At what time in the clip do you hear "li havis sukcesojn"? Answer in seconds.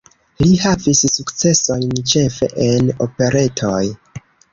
0.43-1.93